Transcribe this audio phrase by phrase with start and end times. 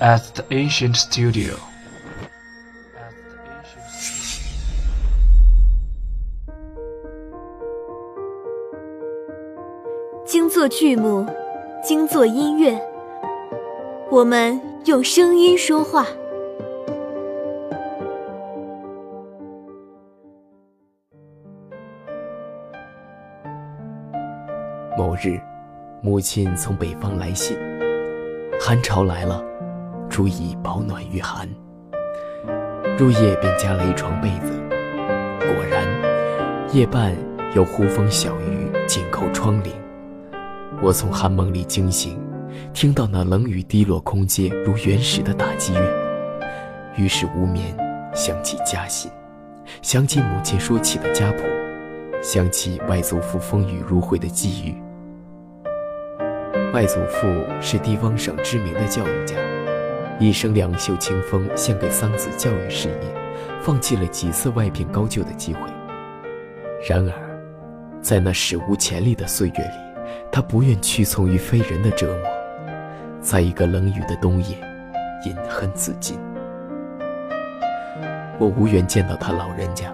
[0.00, 1.54] at the ancient studio.
[10.24, 11.26] 精作剧目，
[11.82, 12.80] 精作音乐，
[14.10, 16.06] 我们用声音说话。
[24.96, 25.38] 某日，
[26.02, 27.56] 母亲从北方来信，
[28.60, 29.42] 寒潮来了，
[30.08, 31.48] 注意保暖御寒。
[32.96, 34.52] 入夜便加了一床被子，
[35.40, 35.86] 果然，
[36.72, 37.12] 夜半
[37.54, 39.70] 有呼风小雨紧扣窗棂。
[40.80, 42.16] 我从寒梦里惊醒，
[42.72, 46.04] 听到那冷雨滴落空阶，如原始的打击乐。
[46.96, 47.76] 于是无眠，
[48.14, 49.10] 想起家信，
[49.82, 51.42] 想起母亲说起的家谱，
[52.22, 54.74] 想起外祖父风雨如晦的际遇。
[56.72, 57.26] 外祖父
[57.60, 59.36] 是地方省知名的教育家，
[60.20, 63.14] 一生两袖清风献给桑梓教育事业，
[63.60, 65.60] 放弃了几次外聘高就的机会。
[66.88, 67.12] 然而，
[68.00, 72.30] 在那史无前例的岁月里，他不愿屈从于非人的折磨，
[73.20, 74.56] 在一个冷雨的冬夜，
[75.24, 76.16] 饮恨自尽。
[78.38, 79.92] 我无缘见到他老人家，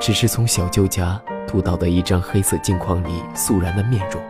[0.00, 4.22] 只是从小舅家读到的一张黑色镜框里肃然的面容。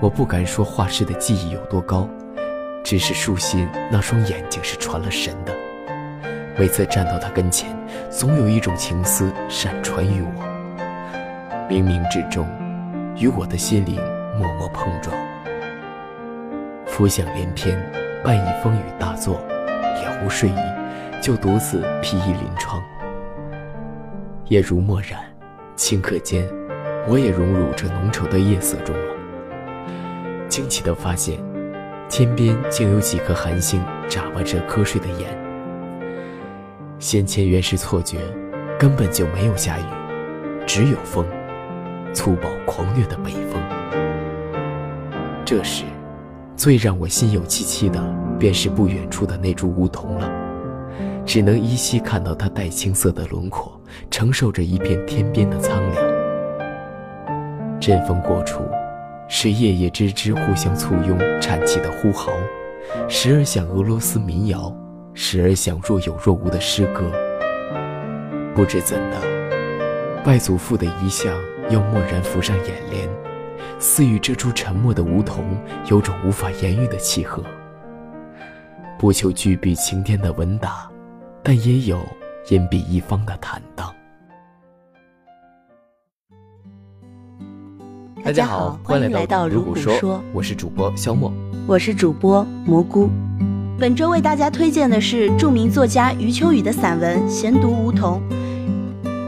[0.00, 2.08] 我不敢说画师的技艺有多高，
[2.92, 5.54] 只是舒心那双眼睛是传了神的。
[6.58, 7.74] 每次站到他跟前，
[8.10, 10.44] 总有一种情思闪传于我，
[11.70, 12.46] 冥冥之中，
[13.16, 13.94] 与我的心灵
[14.38, 15.16] 默默碰撞。
[16.86, 17.82] 浮想联翩，
[18.22, 19.40] 半夜风雨大作，
[19.70, 22.82] 了无睡意，就独自披衣临窗。
[24.48, 25.18] 夜如墨染，
[25.78, 26.46] 顷刻间，
[27.08, 29.14] 我也融入这浓稠的夜色中了。
[30.46, 31.38] 惊奇的发现，
[32.12, 35.34] 天边竟有几颗寒星眨巴着瞌睡的眼。
[36.98, 38.18] 先前原是错觉，
[38.78, 39.82] 根本就没有下雨，
[40.66, 41.24] 只有风，
[42.12, 43.58] 粗暴狂虐的北风。
[45.42, 45.84] 这时，
[46.54, 47.98] 最让我心有戚戚的，
[48.38, 50.30] 便是不远处的那株梧桐了，
[51.24, 53.72] 只能依稀看到它带青色的轮廓，
[54.10, 57.80] 承受着一片天边的苍凉。
[57.80, 58.60] 阵风过处。
[59.34, 62.30] 是叶叶枝枝互相簇拥颤起的呼号，
[63.08, 64.70] 时而像俄罗斯民谣，
[65.14, 67.10] 时而像若有若无的诗歌。
[68.54, 69.16] 不知怎的，
[70.26, 71.34] 外祖父的遗像
[71.70, 73.08] 又蓦然浮上眼帘，
[73.78, 75.56] 似与这株沉默的梧桐
[75.86, 77.42] 有种无法言喻的契合。
[78.98, 80.86] 不求巨笔擎天的文达，
[81.42, 81.98] 但也有
[82.50, 83.90] 隐蔽一方的坦荡。
[88.32, 91.30] 大家好，欢迎来到如古说，我是主播肖墨，
[91.66, 93.10] 我是主播蘑菇。
[93.78, 98.22] 本周为大家推荐的是著名作家余秋雨的散文《闲读梧桐》。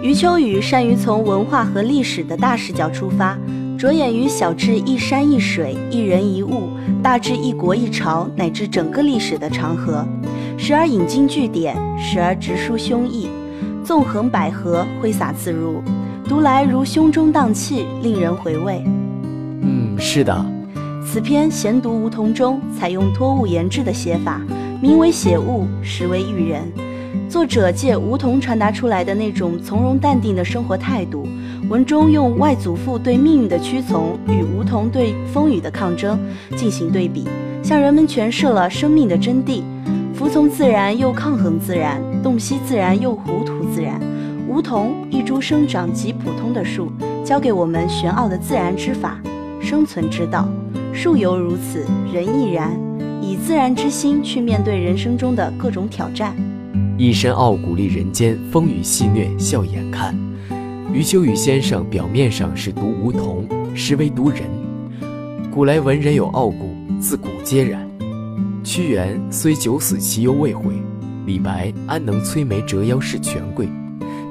[0.03, 3.37] 余秋雨善于从文化和历史的大视角出发，
[3.77, 6.71] 着眼于小至一山一水、一人一物，
[7.03, 10.03] 大至一国一朝，乃至整个历史的长河，
[10.57, 13.27] 时而引经据典，时而直抒胸臆，
[13.85, 15.83] 纵横捭阖，挥洒自如。
[16.27, 18.83] 读来如胸中荡气，令人回味。
[19.99, 20.45] 是的。
[21.07, 24.41] 此篇《闲读梧桐》中采用托物言志的写法，
[24.81, 26.63] 名为写物，实为育人。
[27.29, 31.27] 作者借梧桐传达出来的那种从容淡定的生活态度，
[31.69, 36.19] 文中用外祖父对命运的屈从与梧桐对风雨的抗争
[36.57, 37.27] 进行对比，
[37.63, 39.63] 向人们诠释了生命的真谛：
[40.15, 44.01] 服从自然又抗衡自然，洞悉自然又糊涂自然。
[44.49, 46.93] 梧桐，一株生长极普通的树，
[47.25, 49.19] 教给我们玄奥的自然之法、
[49.65, 50.47] 生存之道。
[50.93, 52.79] 树犹如此，人亦然，
[53.23, 56.37] 以自然之心去面对人生中的各种挑战。
[56.99, 60.15] 一身傲骨立人间，风雨戏谑笑眼看。
[60.93, 64.43] 余秋雨先生表面上是读梧桐，实为读人。
[65.51, 67.89] 古来文人有傲骨，自古皆然。
[68.63, 70.75] 屈原虽九死其犹未悔，
[71.27, 73.69] 李白安能摧眉折腰事权贵？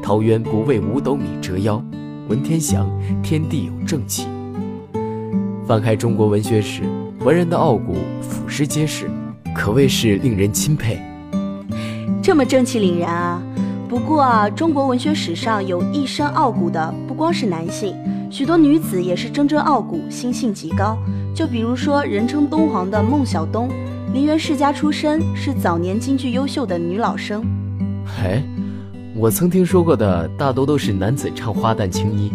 [0.01, 1.83] 陶渊不为五斗米折腰，
[2.29, 2.89] 文天祥
[3.21, 4.25] 天地有正气。
[5.65, 6.81] 翻开中国文学史，
[7.19, 9.09] 文人的傲骨俯拾皆是，
[9.55, 10.99] 可谓是令人钦佩。
[12.21, 13.41] 这么正气凛然啊！
[13.87, 17.95] 不过啊，中国文学史上有一身傲骨的，不光是男性，
[18.29, 20.97] 许多女子也是铮铮傲骨，心性极高。
[21.33, 23.69] 就比如说人称东皇的孟小冬，
[24.13, 27.41] 梨园世家出身，是早年京剧优秀的女老生。
[28.05, 28.43] 嘿。
[29.15, 32.33] 我曾听说过的大多都是男子唱花旦青衣，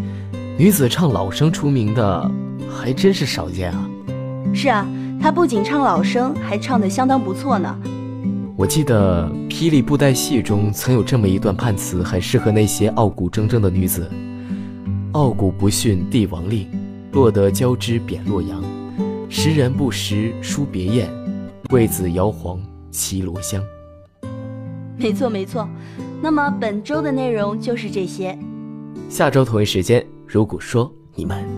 [0.57, 2.31] 女子唱老生出名的
[2.71, 3.91] 还真是少见啊。
[4.55, 4.87] 是啊，
[5.21, 7.79] 他不仅唱老生，还唱得相当不错呢。
[8.57, 14.11] 我记得《霹雳布袋戏》中曾有这么一段判词，很适合那些傲骨铮铮的女子
[15.13, 16.67] ：“傲骨不逊帝王令，
[17.13, 18.61] 落得交枝贬洛阳。
[19.29, 21.09] 识人不识书别宴，
[21.71, 22.61] 为子摇黄
[22.91, 23.63] 绮罗香。”
[24.99, 25.69] 没错没错，
[26.21, 28.37] 那么本周的内容就是这些。
[29.09, 31.58] 下周同一时间，如果说你们。